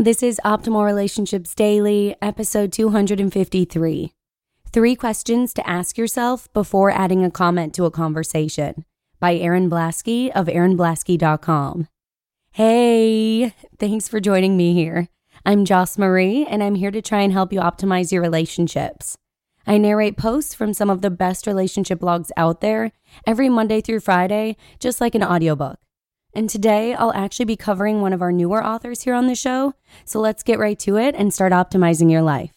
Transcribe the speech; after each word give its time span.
This 0.00 0.22
is 0.22 0.40
Optimal 0.46 0.86
Relationships 0.86 1.54
Daily, 1.54 2.16
episode 2.22 2.72
253. 2.72 4.14
Three 4.72 4.96
questions 4.96 5.52
to 5.52 5.68
ask 5.68 5.98
yourself 5.98 6.50
before 6.54 6.90
adding 6.90 7.22
a 7.22 7.30
comment 7.30 7.74
to 7.74 7.84
a 7.84 7.90
conversation 7.90 8.86
by 9.18 9.34
Erin 9.34 9.68
Blaskie 9.68 10.30
of 10.30 10.46
erinblaskie.com. 10.46 11.86
Hey, 12.52 13.52
thanks 13.78 14.08
for 14.08 14.20
joining 14.20 14.56
me 14.56 14.72
here. 14.72 15.08
I'm 15.44 15.66
Joss 15.66 15.98
Marie, 15.98 16.46
and 16.46 16.62
I'm 16.62 16.76
here 16.76 16.92
to 16.92 17.02
try 17.02 17.20
and 17.20 17.34
help 17.34 17.52
you 17.52 17.60
optimize 17.60 18.10
your 18.10 18.22
relationships. 18.22 19.18
I 19.66 19.76
narrate 19.76 20.16
posts 20.16 20.54
from 20.54 20.72
some 20.72 20.88
of 20.88 21.02
the 21.02 21.10
best 21.10 21.46
relationship 21.46 22.00
blogs 22.00 22.30
out 22.38 22.62
there 22.62 22.92
every 23.26 23.50
Monday 23.50 23.82
through 23.82 24.00
Friday, 24.00 24.56
just 24.78 25.02
like 25.02 25.14
an 25.14 25.22
audiobook. 25.22 25.78
And 26.34 26.48
today 26.48 26.94
I'll 26.94 27.12
actually 27.12 27.46
be 27.46 27.56
covering 27.56 28.00
one 28.00 28.12
of 28.12 28.22
our 28.22 28.32
newer 28.32 28.64
authors 28.64 29.02
here 29.02 29.14
on 29.14 29.26
the 29.26 29.34
show, 29.34 29.74
so 30.04 30.20
let's 30.20 30.42
get 30.42 30.58
right 30.58 30.78
to 30.80 30.96
it 30.96 31.14
and 31.16 31.34
start 31.34 31.52
optimizing 31.52 32.10
your 32.10 32.22
life. 32.22 32.52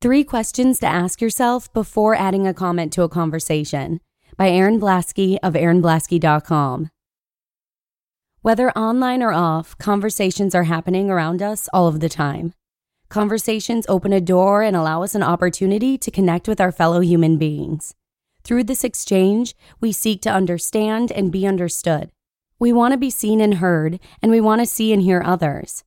Three 0.00 0.24
questions 0.24 0.80
to 0.80 0.86
ask 0.86 1.20
yourself 1.20 1.70
before 1.74 2.14
adding 2.14 2.46
a 2.46 2.54
comment 2.54 2.90
to 2.94 3.02
a 3.02 3.08
conversation 3.08 4.00
by 4.38 4.48
Erin 4.48 4.80
Blaskie 4.80 5.36
of 5.42 5.52
erinblaskie.com. 5.52 6.88
Whether 8.40 8.70
online 8.70 9.22
or 9.22 9.34
off, 9.34 9.76
conversations 9.76 10.54
are 10.54 10.62
happening 10.62 11.10
around 11.10 11.42
us 11.42 11.68
all 11.74 11.86
of 11.86 12.00
the 12.00 12.08
time. 12.08 12.54
Conversations 13.10 13.84
open 13.90 14.14
a 14.14 14.20
door 14.22 14.62
and 14.62 14.74
allow 14.74 15.02
us 15.02 15.14
an 15.14 15.22
opportunity 15.22 15.98
to 15.98 16.10
connect 16.10 16.48
with 16.48 16.62
our 16.62 16.72
fellow 16.72 17.00
human 17.00 17.36
beings. 17.36 17.94
Through 18.44 18.64
this 18.64 18.84
exchange, 18.84 19.54
we 19.80 19.92
seek 19.92 20.22
to 20.22 20.30
understand 20.30 21.12
and 21.12 21.32
be 21.32 21.46
understood. 21.46 22.10
We 22.58 22.72
want 22.72 22.92
to 22.92 22.98
be 22.98 23.10
seen 23.10 23.40
and 23.40 23.54
heard, 23.54 24.00
and 24.22 24.30
we 24.30 24.40
want 24.40 24.60
to 24.60 24.66
see 24.66 24.92
and 24.92 25.02
hear 25.02 25.22
others. 25.24 25.84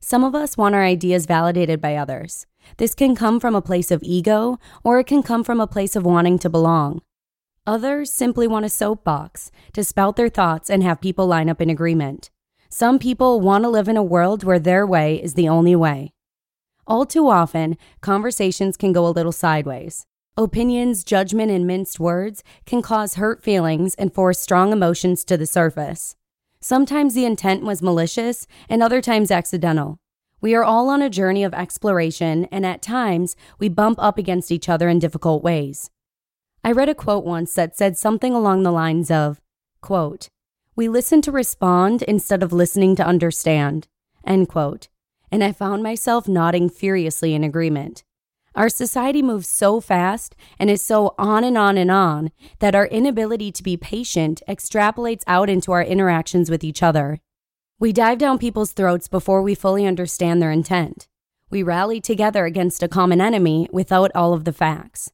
Some 0.00 0.24
of 0.24 0.34
us 0.34 0.56
want 0.56 0.74
our 0.74 0.84
ideas 0.84 1.26
validated 1.26 1.80
by 1.80 1.96
others. 1.96 2.46
This 2.76 2.94
can 2.94 3.14
come 3.14 3.40
from 3.40 3.54
a 3.54 3.62
place 3.62 3.90
of 3.90 4.02
ego, 4.02 4.58
or 4.84 4.98
it 4.98 5.06
can 5.06 5.22
come 5.22 5.44
from 5.44 5.60
a 5.60 5.66
place 5.66 5.96
of 5.96 6.04
wanting 6.04 6.38
to 6.38 6.50
belong. 6.50 7.02
Others 7.66 8.12
simply 8.12 8.46
want 8.46 8.64
a 8.64 8.70
soapbox 8.70 9.50
to 9.74 9.84
spout 9.84 10.16
their 10.16 10.30
thoughts 10.30 10.70
and 10.70 10.82
have 10.82 11.02
people 11.02 11.26
line 11.26 11.50
up 11.50 11.60
in 11.60 11.68
agreement. 11.68 12.30
Some 12.70 12.98
people 12.98 13.40
want 13.40 13.64
to 13.64 13.68
live 13.68 13.88
in 13.88 13.96
a 13.96 14.02
world 14.02 14.44
where 14.44 14.58
their 14.58 14.86
way 14.86 15.22
is 15.22 15.34
the 15.34 15.48
only 15.48 15.76
way. 15.76 16.12
All 16.86 17.04
too 17.04 17.28
often, 17.28 17.76
conversations 18.00 18.78
can 18.78 18.94
go 18.94 19.06
a 19.06 19.10
little 19.12 19.32
sideways. 19.32 20.06
Opinions, 20.38 21.02
judgment, 21.02 21.50
and 21.50 21.66
minced 21.66 21.98
words 21.98 22.44
can 22.64 22.80
cause 22.80 23.16
hurt 23.16 23.42
feelings 23.42 23.96
and 23.96 24.14
force 24.14 24.38
strong 24.38 24.70
emotions 24.70 25.24
to 25.24 25.36
the 25.36 25.48
surface. 25.48 26.14
Sometimes 26.60 27.14
the 27.14 27.24
intent 27.24 27.64
was 27.64 27.82
malicious 27.82 28.46
and 28.68 28.80
other 28.80 29.00
times 29.02 29.32
accidental. 29.32 29.98
We 30.40 30.54
are 30.54 30.62
all 30.62 30.90
on 30.90 31.02
a 31.02 31.10
journey 31.10 31.42
of 31.42 31.54
exploration, 31.54 32.44
and 32.52 32.64
at 32.64 32.82
times 32.82 33.34
we 33.58 33.68
bump 33.68 33.98
up 34.00 34.16
against 34.16 34.52
each 34.52 34.68
other 34.68 34.88
in 34.88 35.00
difficult 35.00 35.42
ways. 35.42 35.90
I 36.62 36.70
read 36.70 36.88
a 36.88 36.94
quote 36.94 37.24
once 37.24 37.52
that 37.54 37.76
said 37.76 37.98
something 37.98 38.32
along 38.32 38.62
the 38.62 38.70
lines 38.70 39.10
of, 39.10 39.40
quote, 39.80 40.28
We 40.76 40.88
listen 40.88 41.20
to 41.22 41.32
respond 41.32 42.02
instead 42.02 42.44
of 42.44 42.52
listening 42.52 42.94
to 42.94 43.04
understand, 43.04 43.88
end 44.24 44.48
quote. 44.48 44.86
And 45.32 45.42
I 45.42 45.50
found 45.50 45.82
myself 45.82 46.28
nodding 46.28 46.70
furiously 46.70 47.34
in 47.34 47.42
agreement. 47.42 48.04
Our 48.58 48.68
society 48.68 49.22
moves 49.22 49.48
so 49.48 49.80
fast 49.80 50.34
and 50.58 50.68
is 50.68 50.82
so 50.82 51.14
on 51.16 51.44
and 51.44 51.56
on 51.56 51.78
and 51.78 51.92
on 51.92 52.32
that 52.58 52.74
our 52.74 52.88
inability 52.88 53.52
to 53.52 53.62
be 53.62 53.76
patient 53.76 54.42
extrapolates 54.48 55.22
out 55.28 55.48
into 55.48 55.70
our 55.70 55.84
interactions 55.84 56.50
with 56.50 56.64
each 56.64 56.82
other. 56.82 57.20
We 57.78 57.92
dive 57.92 58.18
down 58.18 58.36
people's 58.38 58.72
throats 58.72 59.06
before 59.06 59.42
we 59.42 59.54
fully 59.54 59.86
understand 59.86 60.42
their 60.42 60.50
intent. 60.50 61.06
We 61.50 61.62
rally 61.62 62.00
together 62.00 62.46
against 62.46 62.82
a 62.82 62.88
common 62.88 63.20
enemy 63.20 63.68
without 63.70 64.10
all 64.12 64.32
of 64.32 64.44
the 64.44 64.52
facts. 64.52 65.12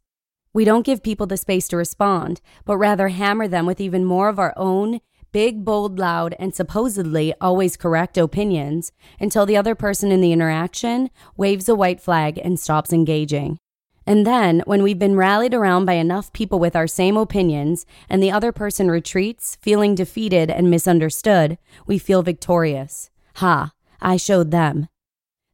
We 0.55 0.65
don't 0.65 0.87
give 0.87 1.03
people 1.03 1.27
the 1.27 1.37
space 1.37 1.69
to 1.69 1.77
respond, 1.77 2.41
but 2.65 2.79
rather 2.79 3.09
hammer 3.09 3.47
them 3.47 3.67
with 3.67 3.79
even 3.79 4.07
more 4.07 4.31
of 4.31 4.39
our 4.39 4.55
own 4.57 5.01
big, 5.35 5.65
bold, 5.65 5.99
loud, 5.99 6.37
and 6.39 6.55
supposedly 6.55 7.35
always 7.41 7.77
correct 7.77 8.17
opinions 8.17 8.93
until 9.19 9.45
the 9.45 9.57
other 9.57 9.75
person 9.75 10.13
in 10.13 10.21
the 10.21 10.31
interaction 10.31 11.11
waves 11.37 11.69
a 11.69 11.75
white 11.75 12.01
flag 12.01 12.39
and 12.45 12.61
stops 12.61 12.93
engaging. 12.93 13.59
And 14.07 14.25
then, 14.25 14.63
when 14.65 14.85
we've 14.85 14.99
been 14.99 15.17
rallied 15.17 15.53
around 15.53 15.87
by 15.87 15.95
enough 15.95 16.33
people 16.33 16.61
with 16.61 16.77
our 16.77 16.87
same 16.87 17.17
opinions 17.17 17.85
and 18.09 18.23
the 18.23 18.31
other 18.31 18.53
person 18.53 18.89
retreats, 18.89 19.59
feeling 19.61 19.97
defeated 19.97 20.53
and 20.53 20.71
misunderstood, 20.71 21.59
we 21.85 21.99
feel 21.99 22.23
victorious. 22.23 23.11
Ha, 23.37 23.73
I 24.01 24.17
showed 24.17 24.53
them. 24.53 24.87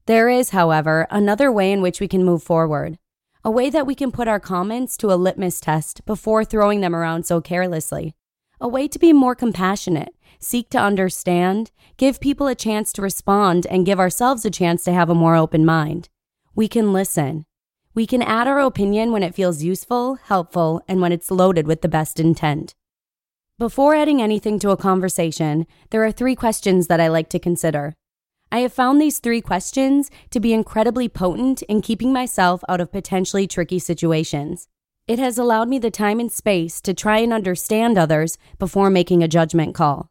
There 0.05 0.29
is, 0.29 0.51
however, 0.51 1.07
another 1.11 1.51
way 1.51 1.73
in 1.73 1.81
which 1.81 2.01
we 2.01 2.09
can 2.09 2.23
move 2.23 2.43
forward 2.43 2.99
a 3.43 3.51
way 3.51 3.71
that 3.71 3.87
we 3.87 3.95
can 3.95 4.13
put 4.13 4.29
our 4.29 4.39
comments 4.39 4.99
to 4.99 5.11
a 5.11 5.17
litmus 5.17 5.61
test 5.61 6.05
before 6.05 6.45
throwing 6.45 6.83
them 6.83 6.95
around 6.95 7.25
so 7.25 7.41
carelessly, 7.41 8.15
a 8.61 8.69
way 8.69 8.87
to 8.87 8.99
be 8.99 9.13
more 9.13 9.35
compassionate, 9.35 10.15
seek 10.39 10.69
to 10.71 10.79
understand, 10.79 11.71
give 11.97 12.21
people 12.21 12.47
a 12.47 12.55
chance 12.55 12.93
to 12.93 13.03
respond, 13.03 13.67
and 13.67 13.87
give 13.87 13.99
ourselves 13.99 14.45
a 14.45 14.51
chance 14.51 14.85
to 14.85 14.93
have 14.93 15.09
a 15.09 15.15
more 15.15 15.37
open 15.37 15.65
mind. 15.65 16.09
We 16.55 16.69
can 16.69 16.93
listen. 16.93 17.47
We 17.95 18.07
can 18.07 18.23
add 18.23 18.47
our 18.47 18.61
opinion 18.61 19.13
when 19.13 19.23
it 19.23 19.35
feels 19.35 19.63
useful, 19.63 20.17
helpful, 20.17 20.83
and 20.87 21.01
when 21.01 21.13
it's 21.13 21.31
loaded 21.31 21.67
with 21.67 21.81
the 21.81 21.89
best 21.89 22.21
intent. 22.21 22.75
Before 23.59 23.95
adding 23.95 24.23
anything 24.23 24.59
to 24.61 24.71
a 24.71 24.77
conversation, 24.77 25.67
there 25.91 26.05
are 26.05 26.13
three 26.13 26.35
questions 26.35 26.87
that 26.87 27.01
I 27.01 27.09
like 27.09 27.29
to 27.31 27.39
consider. 27.39 27.95
I 28.53 28.61
have 28.61 28.73
found 28.73 29.01
these 29.01 29.19
three 29.19 29.41
questions 29.41 30.11
to 30.31 30.41
be 30.41 30.53
incredibly 30.53 31.09
potent 31.09 31.63
in 31.63 31.83
keeping 31.83 32.13
myself 32.13 32.63
out 32.69 32.81
of 32.81 32.91
potentially 32.91 33.47
tricky 33.47 33.79
situations. 33.79 34.67
It 35.11 35.19
has 35.19 35.39
allowed 35.39 35.69
me 35.69 35.81
the 35.81 35.91
time 35.91 36.21
and 36.21 36.31
space 36.31 36.81
to 36.83 36.95
try 36.95 37.19
and 37.19 37.33
understand 37.33 37.99
others 37.99 38.39
before 38.61 38.91
making 38.91 39.25
a 39.25 39.27
judgment 39.27 39.75
call. 39.75 40.09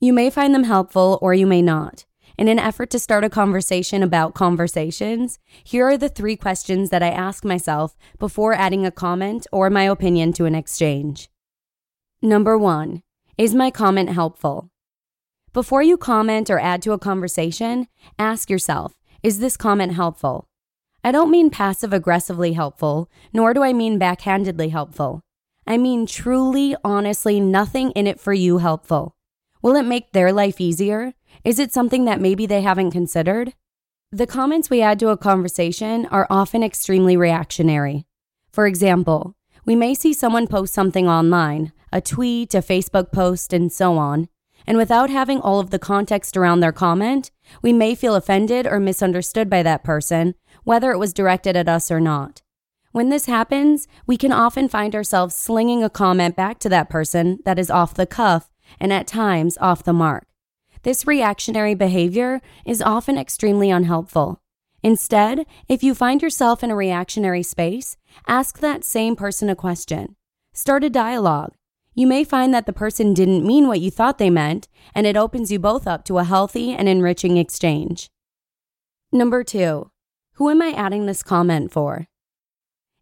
You 0.00 0.12
may 0.12 0.28
find 0.28 0.54
them 0.54 0.64
helpful 0.64 1.18
or 1.22 1.32
you 1.32 1.46
may 1.46 1.62
not. 1.62 2.04
In 2.36 2.48
an 2.48 2.58
effort 2.58 2.90
to 2.90 2.98
start 2.98 3.24
a 3.24 3.30
conversation 3.30 4.02
about 4.02 4.34
conversations, 4.34 5.38
here 5.64 5.86
are 5.88 5.96
the 5.96 6.10
three 6.10 6.36
questions 6.36 6.90
that 6.90 7.02
I 7.02 7.08
ask 7.08 7.42
myself 7.42 7.96
before 8.18 8.52
adding 8.52 8.84
a 8.84 8.90
comment 8.90 9.46
or 9.50 9.70
my 9.70 9.84
opinion 9.84 10.34
to 10.34 10.44
an 10.44 10.54
exchange. 10.54 11.30
Number 12.20 12.58
one, 12.58 13.02
is 13.38 13.54
my 13.54 13.70
comment 13.70 14.10
helpful? 14.10 14.68
Before 15.54 15.82
you 15.82 15.96
comment 15.96 16.50
or 16.50 16.60
add 16.60 16.82
to 16.82 16.92
a 16.92 16.98
conversation, 16.98 17.88
ask 18.18 18.50
yourself 18.50 18.92
Is 19.22 19.38
this 19.38 19.56
comment 19.56 19.94
helpful? 19.94 20.50
I 21.06 21.12
don't 21.12 21.30
mean 21.30 21.50
passive 21.50 21.92
aggressively 21.92 22.54
helpful, 22.54 23.10
nor 23.30 23.52
do 23.52 23.62
I 23.62 23.74
mean 23.74 24.00
backhandedly 24.00 24.70
helpful. 24.70 25.20
I 25.66 25.76
mean 25.76 26.06
truly, 26.06 26.74
honestly, 26.82 27.40
nothing 27.40 27.90
in 27.90 28.06
it 28.06 28.18
for 28.18 28.32
you 28.32 28.56
helpful. 28.56 29.14
Will 29.60 29.76
it 29.76 29.82
make 29.82 30.12
their 30.12 30.32
life 30.32 30.62
easier? 30.62 31.12
Is 31.44 31.58
it 31.58 31.74
something 31.74 32.06
that 32.06 32.22
maybe 32.22 32.46
they 32.46 32.62
haven't 32.62 32.92
considered? 32.92 33.52
The 34.12 34.26
comments 34.26 34.70
we 34.70 34.80
add 34.80 34.98
to 35.00 35.10
a 35.10 35.18
conversation 35.18 36.06
are 36.06 36.26
often 36.30 36.62
extremely 36.62 37.18
reactionary. 37.18 38.06
For 38.50 38.66
example, 38.66 39.34
we 39.66 39.76
may 39.76 39.92
see 39.92 40.14
someone 40.14 40.46
post 40.46 40.72
something 40.72 41.06
online, 41.06 41.72
a 41.92 42.00
tweet, 42.00 42.54
a 42.54 42.58
Facebook 42.58 43.12
post, 43.12 43.52
and 43.52 43.70
so 43.70 43.98
on, 43.98 44.28
and 44.66 44.78
without 44.78 45.10
having 45.10 45.40
all 45.40 45.60
of 45.60 45.70
the 45.70 45.78
context 45.78 46.36
around 46.36 46.60
their 46.60 46.72
comment, 46.72 47.30
we 47.60 47.72
may 47.72 47.94
feel 47.94 48.14
offended 48.14 48.66
or 48.66 48.80
misunderstood 48.80 49.50
by 49.50 49.62
that 49.62 49.84
person, 49.84 50.34
whether 50.64 50.90
it 50.90 50.98
was 50.98 51.12
directed 51.12 51.56
at 51.56 51.68
us 51.68 51.90
or 51.90 52.00
not. 52.00 52.42
When 52.92 53.08
this 53.08 53.26
happens, 53.26 53.88
we 54.06 54.16
can 54.16 54.32
often 54.32 54.68
find 54.68 54.94
ourselves 54.94 55.34
slinging 55.34 55.82
a 55.82 55.90
comment 55.90 56.36
back 56.36 56.58
to 56.60 56.68
that 56.68 56.90
person 56.90 57.38
that 57.44 57.58
is 57.58 57.70
off 57.70 57.94
the 57.94 58.06
cuff 58.06 58.50
and 58.78 58.92
at 58.92 59.06
times 59.06 59.58
off 59.60 59.82
the 59.82 59.92
mark. 59.92 60.26
This 60.82 61.06
reactionary 61.06 61.74
behavior 61.74 62.40
is 62.64 62.82
often 62.82 63.18
extremely 63.18 63.70
unhelpful. 63.70 64.40
Instead, 64.82 65.46
if 65.66 65.82
you 65.82 65.94
find 65.94 66.20
yourself 66.20 66.62
in 66.62 66.70
a 66.70 66.76
reactionary 66.76 67.42
space, 67.42 67.96
ask 68.28 68.58
that 68.58 68.84
same 68.84 69.16
person 69.16 69.48
a 69.48 69.56
question. 69.56 70.14
Start 70.52 70.84
a 70.84 70.90
dialogue. 70.90 71.54
You 71.94 72.06
may 72.06 72.22
find 72.22 72.52
that 72.52 72.66
the 72.66 72.72
person 72.72 73.14
didn't 73.14 73.46
mean 73.46 73.66
what 73.66 73.80
you 73.80 73.90
thought 73.90 74.18
they 74.18 74.30
meant, 74.30 74.68
and 74.94 75.06
it 75.06 75.16
opens 75.16 75.50
you 75.50 75.58
both 75.58 75.86
up 75.86 76.04
to 76.04 76.18
a 76.18 76.24
healthy 76.24 76.72
and 76.72 76.88
enriching 76.88 77.38
exchange. 77.38 78.10
Number 79.10 79.42
two, 79.42 79.90
who 80.34 80.50
am 80.50 80.60
I 80.60 80.72
adding 80.72 81.06
this 81.06 81.22
comment 81.22 81.70
for? 81.70 82.08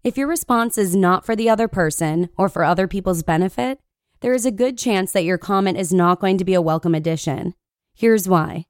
If 0.05 0.19
your 0.19 0.27
response 0.27 0.77
is 0.77 0.95
not 0.95 1.25
for 1.25 1.35
the 1.35 1.49
other 1.49 1.67
person 1.67 2.29
or 2.37 2.51
for 2.51 2.63
other 2.63 2.87
people's 2.87 3.23
benefit, 3.23 3.79
there 4.21 4.35
is 4.35 4.45
a 4.45 4.51
good 4.51 4.77
chance 4.77 5.13
that 5.13 5.25
your 5.25 5.39
comment 5.39 5.79
is 5.79 5.95
not 5.95 6.21
going 6.21 6.37
to 6.37 6.45
be 6.45 6.53
a 6.53 6.61
welcome 6.61 6.95
addition. 6.95 7.55
Here's 7.95 8.29
why. 8.29 8.67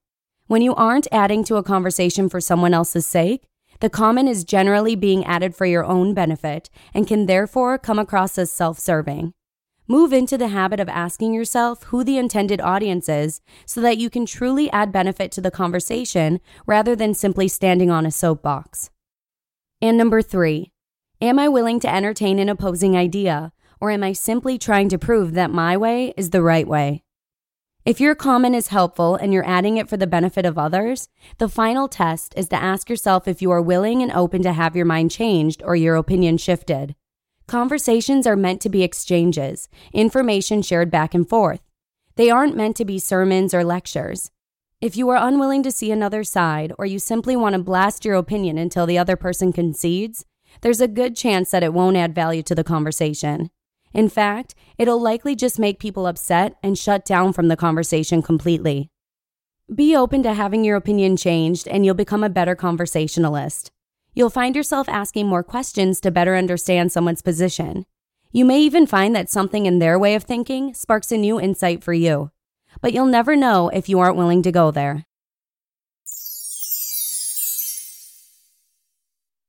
When 0.47 0.63
you 0.63 0.77
aren't 0.77 1.09
adding 1.11 1.43
to 1.45 1.57
a 1.57 1.63
conversation 1.65 2.29
for 2.29 2.41
someone 2.41 2.73
else's 2.73 3.07
sake, 3.07 3.49
the 3.81 3.91
comment 3.91 4.29
is 4.29 4.45
generally 4.45 4.95
being 4.95 5.25
added 5.25 5.57
for 5.57 5.67
your 5.67 5.85
own 5.85 6.15
benefit 6.15 6.71
and 6.95 7.09
can 7.09 7.27
therefore 7.27 7.79
come 7.79 7.99
across 7.99 8.39
as 8.39 8.53
self 8.53 8.79
serving. 8.79 9.33
Move 9.89 10.13
into 10.13 10.39
the 10.39 10.49
habit 10.49 10.79
of 10.79 10.89
asking 10.89 11.35
yourself 11.35 11.83
who 11.85 12.05
the 12.05 12.17
intended 12.17 12.61
audience 12.61 13.09
is 13.09 13.41
so 13.67 13.81
that 13.81 13.99
you 13.99 14.09
can 14.09 14.25
truly 14.25 14.71
add 14.71 14.93
benefit 14.93 15.33
to 15.33 15.41
the 15.41 15.51
conversation 15.51 16.41
rather 16.67 16.95
than 16.95 17.15
simply 17.15 17.49
standing 17.49 17.91
on 17.91 18.07
a 18.07 18.11
soapbox. 18.11 18.91
And 19.81 19.99
number 19.99 20.23
three, 20.23 20.73
am 21.21 21.39
I 21.39 21.49
willing 21.49 21.81
to 21.81 21.93
entertain 21.93 22.39
an 22.39 22.49
opposing 22.49 22.97
idea 22.97 23.53
or 23.81 23.91
am 23.91 24.05
I 24.05 24.13
simply 24.13 24.57
trying 24.57 24.89
to 24.91 24.99
prove 24.99 25.35
that 25.35 25.51
my 25.51 25.77
way 25.77 26.15
is 26.17 26.31
the 26.31 26.43
right 26.43 26.69
way? 26.69 27.03
If 27.85 28.01
your 28.01 28.15
comment 28.15 28.55
is 28.55 28.69
helpful 28.69 29.17
and 29.17 29.33
you're 29.33 29.45
adding 29.45 29.77
it 29.77 29.89
for 29.89 29.97
the 29.97 30.07
benefit 30.07 30.47
of 30.47 30.57
others, 30.57 31.09
the 31.39 31.49
final 31.49 31.89
test 31.89 32.33
is 32.37 32.49
to 32.51 32.63
ask 32.63 32.89
yourself 32.89 33.27
if 33.27 33.43
you 33.43 33.51
are 33.51 33.61
willing 33.61 34.01
and 34.01 34.13
open 34.13 34.45
to 34.45 34.53
have 34.53 34.77
your 34.77 34.85
mind 34.87 35.11
changed 35.11 35.61
or 35.65 35.75
your 35.75 35.97
opinion 35.97 36.37
shifted. 36.37 36.95
Conversations 37.53 38.27
are 38.27 38.35
meant 38.35 38.63
to 38.63 38.71
be 38.71 38.83
exchanges, 38.83 39.69
information 39.93 40.63
shared 40.63 40.91
back 40.91 41.13
and 41.13 41.29
forth. 41.29 41.61
They 42.17 42.31
aren't 42.31 42.57
meant 42.57 42.77
to 42.77 42.87
be 42.87 42.99
sermons 42.99 43.53
or 43.53 43.63
lectures. 43.63 44.31
If 44.81 44.97
you 44.97 45.11
are 45.11 45.29
unwilling 45.29 45.63
to 45.65 45.71
see 45.71 45.91
another 45.91 46.25
side 46.25 46.73
or 46.79 46.87
you 46.87 46.99
simply 46.99 47.37
want 47.37 47.53
to 47.53 47.59
blast 47.59 48.07
your 48.07 48.15
opinion 48.15 48.57
until 48.57 48.87
the 48.87 48.97
other 48.97 49.17
person 49.17 49.53
concedes, 49.53 50.25
there's 50.63 50.81
a 50.81 50.89
good 50.89 51.15
chance 51.15 51.51
that 51.51 51.63
it 51.63 51.75
won't 51.75 51.99
add 51.99 52.15
value 52.15 52.43
to 52.43 52.55
the 52.55 52.65
conversation. 52.65 53.51
In 53.93 54.09
fact, 54.09 54.55
it'll 54.79 55.03
likely 55.03 55.37
just 55.37 55.59
make 55.59 55.79
people 55.79 56.07
upset 56.07 56.57
and 56.63 56.79
shut 56.79 57.05
down 57.05 57.35
from 57.35 57.49
the 57.49 57.57
conversation 57.59 58.23
completely. 58.23 58.89
Be 59.75 59.95
open 59.95 60.23
to 60.23 60.33
having 60.33 60.65
your 60.65 60.79
opinion 60.79 61.19
changed, 61.19 61.69
and 61.69 61.85
you'll 61.85 61.95
become 61.95 62.25
a 62.25 62.31
better 62.31 62.55
conversationalist. 62.55 63.71
You'll 64.15 64.31
find 64.31 64.55
yourself 64.55 64.89
asking 64.89 65.27
more 65.27 65.43
questions 65.43 66.01
to 66.01 66.11
better 66.11 66.37
understand 66.37 66.93
someone's 66.93 67.23
position. 67.23 67.87
You 68.31 68.45
may 68.45 68.61
even 68.61 68.87
find 68.87 69.17
that 69.17 69.31
something 69.31 69.65
in 69.65 69.79
their 69.79 69.99
way 69.99 70.15
of 70.15 70.25
thinking 70.25 70.75
sparks 70.75 71.13
a 71.13 71.17
new 71.17 71.41
insight 71.41 71.83
for 71.83 71.95
you. 71.95 72.31
But 72.81 72.93
you'll 72.93 73.07
never 73.07 73.37
know 73.37 73.69
if 73.71 73.89
you 73.89 73.99
aren't 74.01 74.17
willing 74.17 74.43
to 74.43 74.53
go 74.53 74.71
there. 74.71 75.05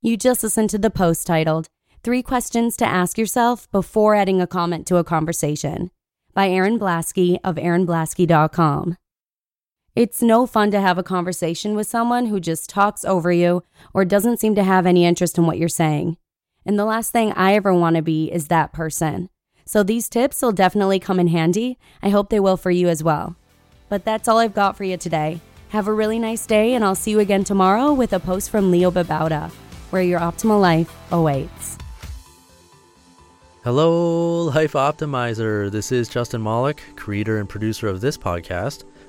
You 0.01 0.17
just 0.17 0.43
listened 0.43 0.69
to 0.71 0.77
the 0.77 0.89
post 0.89 1.25
titled, 1.27 1.67
Three 2.03 2.21
Questions 2.21 2.75
to 2.77 2.85
Ask 2.85 3.17
Yourself 3.17 3.71
Before 3.71 4.15
Adding 4.15 4.41
a 4.41 4.47
Comment 4.47 4.85
to 4.87 4.97
a 4.97 5.03
Conversation 5.03 5.91
by 6.33 6.49
Erin 6.49 6.77
Blaskie 6.77 7.37
of 7.43 7.55
erinblaskie.com. 7.55 8.97
It's 9.95 10.23
no 10.23 10.47
fun 10.47 10.71
to 10.71 10.81
have 10.81 10.97
a 10.97 11.03
conversation 11.03 11.75
with 11.75 11.85
someone 11.85 12.25
who 12.25 12.39
just 12.39 12.67
talks 12.67 13.05
over 13.05 13.31
you 13.31 13.61
or 13.93 14.03
doesn't 14.03 14.39
seem 14.39 14.55
to 14.55 14.63
have 14.63 14.87
any 14.87 15.05
interest 15.05 15.37
in 15.37 15.45
what 15.45 15.59
you're 15.59 15.69
saying. 15.69 16.17
And 16.65 16.79
the 16.79 16.85
last 16.85 17.11
thing 17.11 17.31
I 17.33 17.53
ever 17.53 17.71
want 17.75 17.97
to 17.97 18.01
be 18.01 18.31
is 18.31 18.47
that 18.47 18.73
person. 18.73 19.29
So 19.65 19.83
these 19.83 20.09
tips 20.09 20.41
will 20.41 20.51
definitely 20.51 20.99
come 20.99 21.19
in 21.19 21.27
handy. 21.27 21.77
I 22.01 22.09
hope 22.09 22.31
they 22.31 22.39
will 22.39 22.57
for 22.57 22.71
you 22.71 22.89
as 22.89 23.03
well. 23.03 23.35
But 23.87 24.03
that's 24.03 24.27
all 24.27 24.39
I've 24.39 24.55
got 24.55 24.75
for 24.75 24.83
you 24.83 24.97
today. 24.97 25.39
Have 25.69 25.87
a 25.87 25.93
really 25.93 26.17
nice 26.17 26.47
day, 26.47 26.73
and 26.73 26.83
I'll 26.83 26.95
see 26.95 27.11
you 27.11 27.19
again 27.19 27.43
tomorrow 27.43 27.93
with 27.93 28.13
a 28.13 28.19
post 28.19 28.49
from 28.49 28.71
Leo 28.71 28.89
Babauta, 28.89 29.51
where 29.91 30.01
your 30.01 30.19
optimal 30.19 30.59
life 30.59 30.91
awaits. 31.11 31.77
Hello, 33.63 34.45
Life 34.45 34.73
Optimizer. 34.73 35.69
This 35.69 35.91
is 35.91 36.09
Justin 36.09 36.41
Malik, 36.41 36.81
creator 36.95 37.37
and 37.37 37.47
producer 37.47 37.87
of 37.87 38.01
this 38.01 38.17
podcast 38.17 38.85